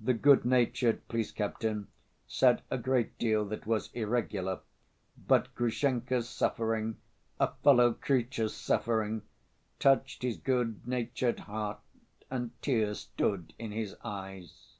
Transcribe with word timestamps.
The 0.00 0.14
good‐natured 0.14 1.00
police 1.08 1.30
captain 1.30 1.88
said 2.26 2.62
a 2.70 2.78
great 2.78 3.18
deal 3.18 3.44
that 3.48 3.66
was 3.66 3.90
irregular, 3.92 4.60
but 5.28 5.54
Grushenka's 5.54 6.26
suffering, 6.26 6.96
a 7.38 7.52
fellow 7.62 7.92
creature's 7.92 8.54
suffering, 8.56 9.20
touched 9.78 10.22
his 10.22 10.38
good‐ 10.38 10.78
natured 10.86 11.40
heart, 11.40 11.80
and 12.30 12.52
tears 12.62 13.00
stood 13.00 13.52
in 13.58 13.72
his 13.72 13.94
eyes. 14.02 14.76